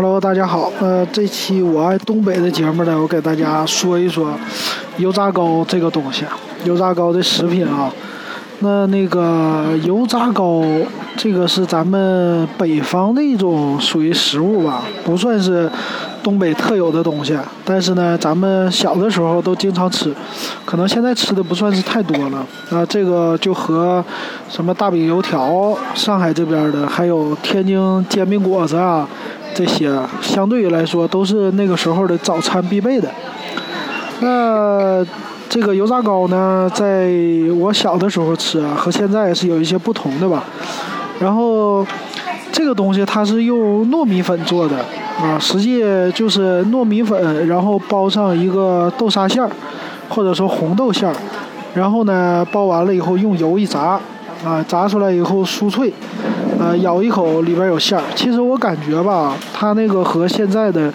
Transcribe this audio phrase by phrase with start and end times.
[0.00, 0.70] Hello，大家好。
[0.78, 4.30] 呃，这期我爱东北的节目呢，我给大家说一说
[4.96, 6.24] 油炸糕这个东西。
[6.62, 7.92] 油炸糕的食品啊，
[8.60, 10.62] 那那个油炸糕，
[11.16, 15.68] 这个是咱们北方的一种属于食物吧，不算是
[16.22, 17.36] 东北特有的东西。
[17.64, 20.14] 但是呢，咱们小的时候都经常吃，
[20.64, 22.46] 可能现在吃的不算是太多了。
[22.70, 24.04] 啊，这个就和
[24.48, 29.08] 什么大饼油条，上海这边的，还有天津煎饼果子啊。
[29.58, 33.10] 这些相对于来说都是那个时候的早餐必备的。
[34.20, 35.04] 那
[35.48, 37.10] 这个油炸糕呢，在
[37.58, 40.44] 我小的时候吃啊，和现在是有一些不同的吧。
[41.18, 41.84] 然后
[42.52, 44.76] 这个东西它是用糯米粉做的
[45.20, 49.50] 啊，实际就是糯米粉，然后包上一个豆沙馅儿，
[50.08, 51.16] 或者说红豆馅儿，
[51.74, 53.98] 然后呢包完了以后用油一炸
[54.44, 55.92] 啊，炸出来以后酥脆。
[56.76, 58.04] 咬一口里边有馅儿。
[58.14, 60.92] 其实我感觉吧，它那个和现在的，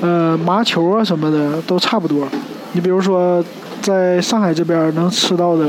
[0.00, 2.26] 呃，麻球啊什么的都差不多。
[2.72, 3.42] 你比如说，
[3.80, 5.68] 在上海这边能吃到的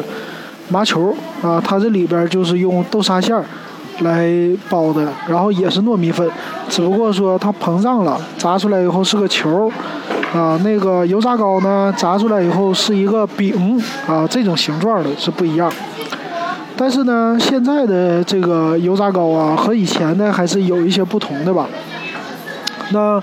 [0.69, 3.43] 麻球啊，它这里边就是用豆沙馅儿
[3.99, 4.29] 来
[4.69, 6.29] 包的，然后也是糯米粉，
[6.67, 9.71] 只不过说它膨胀了，炸出来以后是个球
[10.33, 10.59] 啊。
[10.63, 15.71] 那个油炸糕呢，炸出来以后是一个饼啊，这种形状的是不一样。
[16.77, 21.67] 但是呢，现在的这个油炸糕啊，和以前呢还是有一些不同的吧。
[22.91, 23.21] 那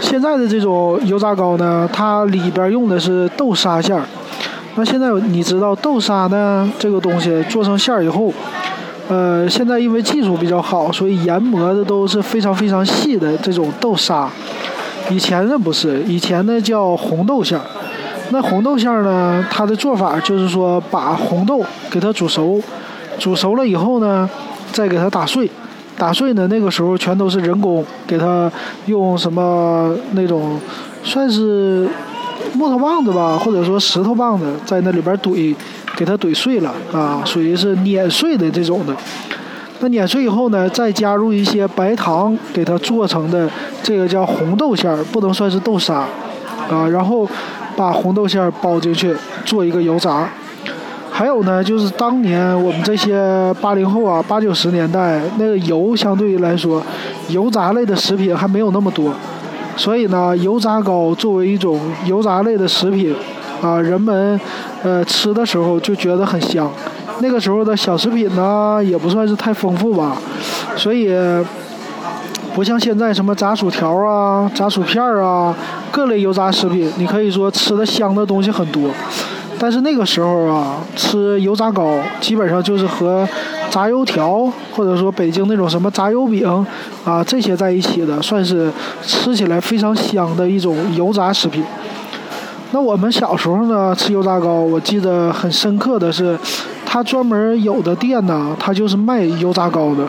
[0.00, 4.02] 现在的这种油炸糕呢，它里边用的是豆沙馅儿。
[4.76, 8.32] 那现在你知道豆沙呢这个东西做成馅儿以后，
[9.08, 14.28] 呃，现在因为技术比较好，所以研磨的都是非常非常细的这种豆沙。
[15.10, 17.64] 以前呢不是，以前呢叫红豆馅儿。
[18.30, 22.60] 那红豆馅儿呢，它的做法就是说把红豆给它煮熟。
[23.18, 24.28] 煮熟了以后呢，
[24.72, 25.50] 再给它打碎，
[25.96, 28.50] 打碎呢，那个时候全都是人工给它
[28.86, 30.60] 用什么那种，
[31.02, 31.88] 算是
[32.52, 35.54] 木头棒子吧，或者说石头棒子，在那里边怼，
[35.96, 38.94] 给它怼碎了啊，属于是碾碎的这种的。
[39.80, 43.48] 那碾碎以后呢，再加入一些白糖，给它做成的
[43.82, 46.04] 这个叫红豆馅儿，不能算是豆沙
[46.70, 46.86] 啊。
[46.90, 47.26] 然后
[47.76, 49.14] 把红豆馅儿包进去，
[49.44, 50.28] 做一个油炸。
[51.10, 56.82] 还有呢，就是当年我们这些八零后啊，八九十年代那个油相对于来说，
[57.28, 59.10] 油炸类的食品还没有那么多，
[59.76, 63.14] 所以呢，油炸糕作为一种油炸类的食品，
[63.62, 64.38] 啊，人们
[64.82, 66.70] 呃吃的时候就觉得很香。
[67.20, 70.18] 那个时候的小食品呢，也不算是太丰富吧，
[70.76, 71.10] 所以
[72.54, 75.56] 不像现在什么炸薯条啊、炸薯片儿啊，
[75.96, 78.90] 各类油炸食品，你可以说吃的香的东西很多。
[79.58, 83.26] 但是那个时候啊，吃油炸糕基本上就是和
[83.70, 86.66] 炸油条，或者说北京那种什么炸油饼
[87.02, 88.70] 啊这些在一起的，算是
[89.00, 91.64] 吃起来非常香的一种油炸食品。
[92.72, 96.38] 那我们小时候呢吃油炸糕，我记得很深刻的是，
[96.84, 100.06] 它专门有的店呢，它就是卖油炸糕的。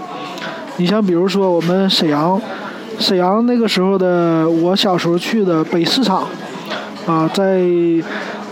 [0.75, 2.39] 你像比如说我们沈阳，
[2.99, 6.27] 沈阳那个时候的我小时候去的北市场，
[7.05, 7.63] 啊在。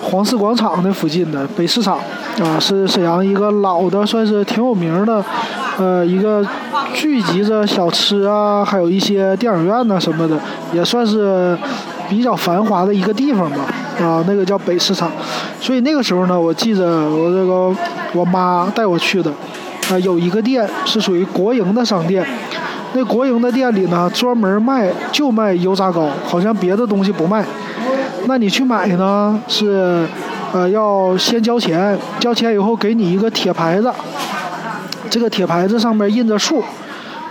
[0.01, 1.97] 黄寺广场那附近的北市场，
[2.39, 5.23] 啊，是沈阳一个老的，算是挺有名的，
[5.79, 6.45] 呃，一个
[6.93, 10.37] 聚集着小吃啊，还有一些电影院呐什么的，
[10.71, 11.57] 也算是
[12.07, 13.65] 比较繁华的一个地方吧，
[13.99, 15.11] 啊，那个叫北市场。
[15.59, 17.75] 所以那个时候呢，我记着我这个
[18.13, 19.31] 我妈带我去的，
[19.89, 22.23] 啊，有一个店是属于国营的商店，
[22.95, 27.45] 那国营的店里呢，专门卖就卖油炸糕，好像别的东西不卖。
[28.25, 29.37] 那你去买呢？
[29.49, 30.07] 是，
[30.53, 33.91] 呃，要先交钱，交钱以后给你一个铁牌子，
[35.09, 36.63] 这个铁牌子上面印着数，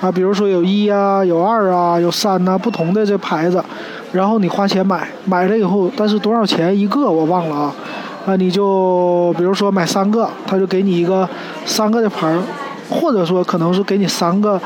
[0.03, 3.65] 啊，比如说有一啊，有二啊，有三呐，不同的这牌子，
[4.13, 7.75] 然后你花钱买，买了以后，但是多少钱一个我忘了啊，
[8.27, 11.27] 啊，你就比如说买三个，他就给你一个
[11.65, 12.37] 三个的牌。
[12.91, 14.61] 或者说可能是给你三个，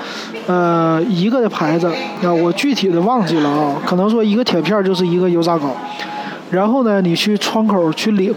[0.46, 1.86] 呃，一个的牌子
[2.22, 3.76] 啊，我具体的忘记了啊。
[3.86, 5.76] 可能说一个铁片就是一个油炸糕，
[6.50, 8.34] 然后呢，你去窗口去领，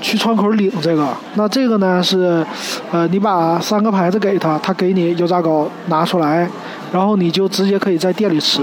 [0.00, 1.06] 去窗口领这个。
[1.34, 2.44] 那这个呢是，
[2.92, 6.48] 呃，你把三个牌子给他，他给你油炸糕拿出来，
[6.92, 8.62] 然后你就直接可以在店里吃。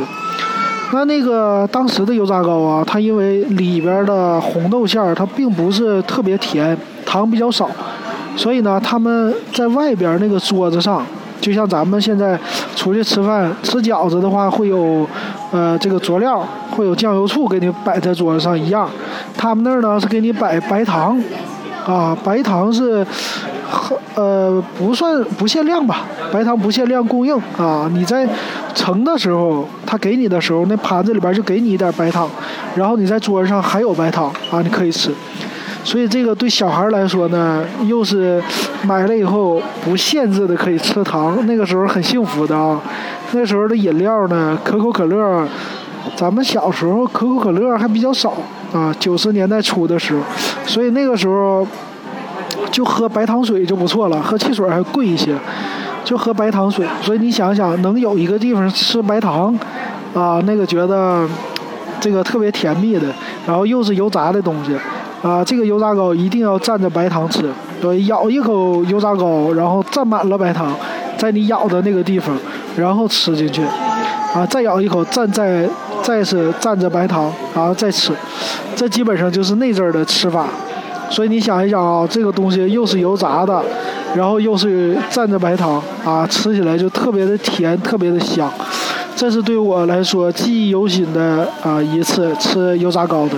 [0.94, 7.70] 那那个当时的油炸糕啊，它因为里边的红豆馅儿它并不是特别甜，糖比较少。
[8.36, 11.06] 所以呢，他们在外边那个桌子上，
[11.40, 12.40] 就像咱们现在
[12.76, 15.08] 出去吃饭吃饺子的话，会有
[15.52, 18.90] 呃这个佐料，会有酱油醋给你摆在桌子上一样。
[19.38, 21.22] 他们那儿呢是给你摆白糖，
[21.86, 23.06] 啊，白糖是
[24.16, 27.90] 呃不算不限量吧，白糖不限量供应啊。
[27.94, 28.28] 你在
[28.74, 32.30] 盛的时候，他给你的时候，那盘子里边就给你一点白糖，
[32.76, 35.12] 然后你在桌子上还有白糖啊，你可以吃。
[35.84, 38.42] 所以这个对小孩来说呢，又是
[38.84, 42.80] 买了以后不限制的可以吃糖，那个时候很幸福的啊。
[43.32, 45.48] 那时候的饮料呢，可口可乐，
[46.16, 48.34] 咱们小时候可口可乐还比较少
[48.74, 50.22] 啊，九十年代初的时候，
[50.66, 51.66] 所以那个时候
[52.72, 55.36] 就喝白糖水就不错了，喝汽水还贵一些，
[56.04, 56.86] 就喝白糖水。
[57.02, 59.58] 所以你想想，能有一个地方吃白糖，
[60.14, 61.28] 啊，那个觉得
[62.00, 63.08] 这个特别甜蜜的，
[63.48, 64.76] 然后又是油炸的东西。
[65.22, 70.76] 啊，这个油炸糕一定要蘸着白糖吃，对，咬一口油炸糕，然后蘸满了白糖，
[71.18, 72.36] 在你咬的那个地方，
[72.76, 73.62] 然后吃进去，
[74.34, 75.70] 啊，再咬一口，蘸再
[76.02, 78.12] 再是蘸着白糖，然后再吃，
[78.76, 80.48] 这基本上就是那阵儿的吃法。
[81.12, 83.62] 所以你想一想啊，这个东西又是油炸的，
[84.16, 88.50] 然后又是蘸着白糖，啊，吃起来就特别的甜，特别的香。
[89.16, 93.36] 这是对我来说记忆犹新的啊一次吃油炸糕的。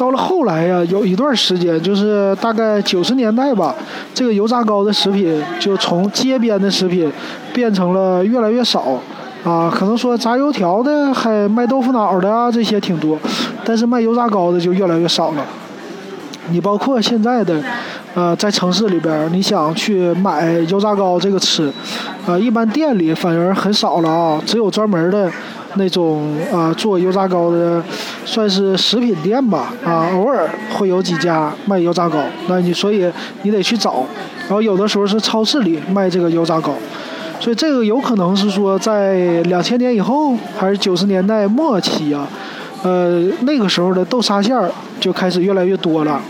[0.00, 3.74] 到了后来呀，有一段时间，就是大概九十年代吧，
[4.14, 7.12] 这个油炸糕的食品就从街边的食品
[7.52, 8.98] 变成了越来越少，
[9.44, 13.18] 啊，可能说炸油条的还卖豆腐脑的啊这些挺多，
[13.62, 15.44] 但是卖油炸糕的就越来越少了。
[16.48, 17.62] 你包括现在的，
[18.14, 21.70] 呃，在城市里边，你想去买油炸糕这个吃，
[22.30, 25.30] 啊，一般店里反而很少了啊，只有专门的。
[25.76, 27.80] 那种啊，做油炸糕的，
[28.24, 32.18] 算是食品店吧，啊，偶尔会有几家卖油炸糕，
[32.48, 33.08] 那你所以
[33.42, 34.04] 你得去找，
[34.48, 36.74] 然后有的时候是超市里卖这个油炸糕，
[37.38, 42.26] 所以这个有可能是说在两千年以后，还是九十年代末期啊，
[42.82, 44.68] 呃，那个时候的豆沙馅儿
[44.98, 46.20] 就开始越来越多了，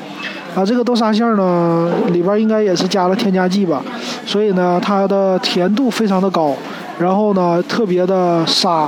[0.54, 3.82] 啊，这个豆沙馅儿呢，里边应该也是加了添加剂吧，
[4.24, 6.54] 所以呢，它的甜度非常的高。
[6.98, 8.86] 然后呢，特别的沙，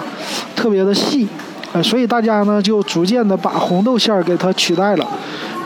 [0.54, 1.26] 特别的细，
[1.72, 5.06] 呃，所以大家呢就逐渐的把红豆馅儿给它取代了，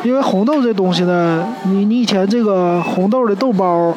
[0.05, 3.93] 因为红豆这东西呢，你你以前这个红豆的豆包，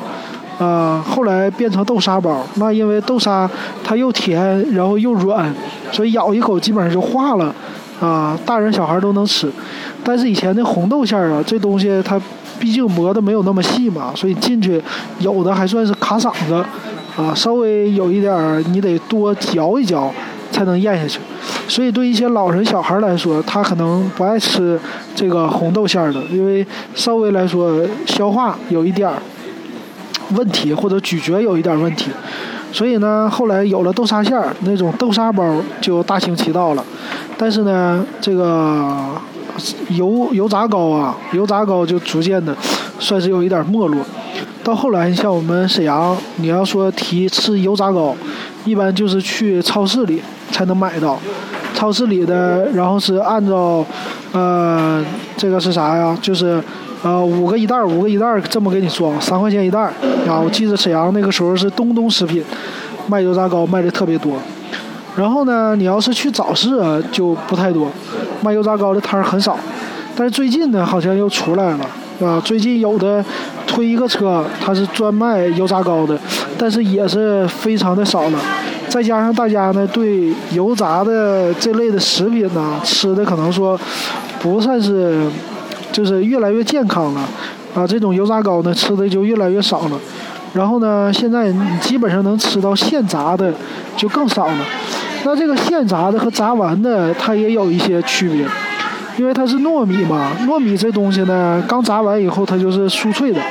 [0.58, 3.48] 啊，后来变成豆沙包，那因为豆沙
[3.84, 5.54] 它又甜，然后又软，
[5.92, 7.54] 所以咬一口基本上就化了，
[8.02, 9.48] 啊，大人小孩都能吃，
[10.04, 12.20] 但是以前的红豆馅儿啊，这东西它
[12.60, 14.82] 毕竟磨的没有那么细嘛，所以进去
[15.20, 16.64] 有的还算是卡嗓子。
[17.18, 20.10] 啊，稍微有一点儿，你得多嚼一嚼
[20.52, 21.20] 才能咽下去。
[21.68, 24.80] 所以对一些老人、小孩来说，他可能不爱吃
[25.14, 26.66] 这个红豆馅儿的，因为
[26.96, 29.16] 稍微来说消化有一点儿
[30.32, 32.10] 问题，或者咀嚼有一点问题。
[32.72, 36.86] 所以呢，后来有了豆沙馅儿，那种豆沙包就大行其道了。
[37.38, 39.10] 但是呢，这个
[39.90, 42.56] 油油炸糕啊，油炸糕就逐渐的
[43.00, 44.04] 算是有一点没落。
[44.64, 48.16] 到后来，像我们沈阳，你要说提吃油炸糕，
[48.66, 50.22] 一般就是去超市里
[50.52, 51.18] 才能买到。
[51.74, 53.86] 超市里的，然后是按照，
[54.34, 55.04] 呃，
[55.38, 56.18] 这个是啥呀？
[56.22, 56.62] 就是，
[57.04, 59.80] 呃，五个一袋五个一袋这么给你装，三块钱一袋
[60.28, 60.40] 啊。
[60.44, 62.44] 我记得沈阳那个时候是东东食品
[63.08, 64.34] 卖油炸糕卖的特别多。
[65.16, 67.90] 然后呢，你要是去早市啊就不太多，
[68.42, 69.58] 卖油炸糕的摊儿很少。
[70.16, 71.86] 但是最近呢，好像又出来了。
[72.22, 73.24] 啊，最近有的
[73.66, 76.20] 推一个车，它是专卖油炸糕的，
[76.58, 78.40] 但是也是非常的少了。
[78.90, 83.80] 再加上大家呢对油炸的这类的食品呢吃的可能说
[84.42, 85.30] 不算是，
[85.94, 87.22] 就是越来越健康了。
[87.74, 89.98] 啊，这种油炸糕呢吃的就越来越少了。
[90.52, 93.54] 然后呢，现在你基本上能吃到现炸的
[93.96, 94.58] 就更少了。
[95.24, 98.46] 那这个现炸的和炸完的它也有一些区别。
[99.18, 103.42] 因为它是糯米嘛，糯米这东西呢，刚炸完以后它就是酥脆的，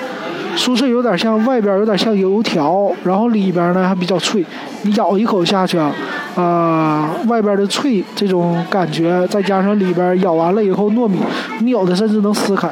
[0.56, 4.42] 酥脆有点像外边有点像油条，然后里边呢还比较脆，
[4.80, 5.92] 你咬一口下去啊，
[6.36, 11.18] 啊，外边的脆这种感觉，再加上里边咬完了以后糯米，
[11.60, 12.70] 你有的甚至能撕开。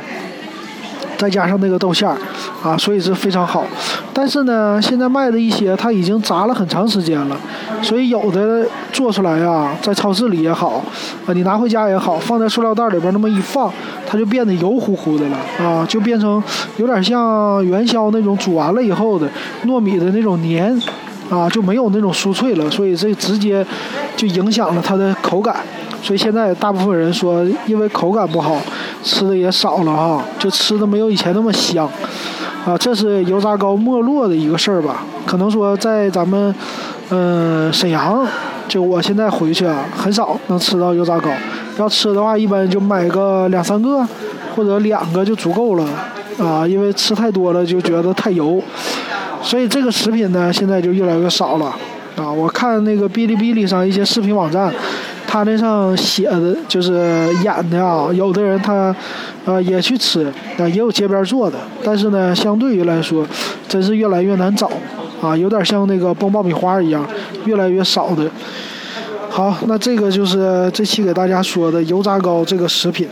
[1.19, 2.15] 再加上那个豆馅儿，
[2.63, 3.65] 啊，所以是非常好。
[4.13, 7.37] 但是呢，现在卖的一些，它已经炸了很长时间了，
[7.83, 10.83] 所以有的做出来呀，在超市里也好，
[11.27, 13.73] 啊，你拿回家也好，放在塑料袋里边那么一放，
[14.07, 16.43] 它就变得油乎乎的了，啊，就变成
[16.79, 19.29] 有点像元宵那种煮完了以后的
[19.67, 20.77] 糯米的那种黏，
[21.31, 23.65] 啊，就没有那种酥脆了，所以这直接
[24.17, 25.57] 就影响了它的口感。
[26.03, 28.61] 所以现在大部分人说，因为口感不好。
[29.03, 31.89] 吃的也少了哈，就吃的没有以前那么香，
[32.65, 35.05] 啊，这是油炸糕没落的一个事儿吧？
[35.25, 36.53] 可能说在咱们，
[37.11, 38.27] 嗯，沈阳，
[38.67, 41.31] 就我现在回去啊，很少能吃到油炸糕。
[41.79, 44.05] 要吃的话，一般就买个两三个，
[44.57, 45.87] 或者两个就足够了，
[46.39, 48.61] 啊，因为吃太多了就觉得太油。
[49.41, 51.67] 所以这个食品呢，现在就越来越少了。
[52.17, 52.29] 啊。
[52.33, 54.73] 我看那个哔哩哔哩上一些视频网站，
[55.29, 58.93] 他那上写的就是演的啊，有的人他
[59.45, 60.27] 呃也去吃，
[60.59, 63.25] 啊也有街边做的，但是呢，相对于来说，
[63.69, 64.69] 真是越来越难找
[65.21, 67.07] 啊，有点像那个爆爆米花一样，
[67.45, 68.31] 越来越少的。
[69.29, 73.07] 好，那这个就是这期给大家说的油炸糕这个食品。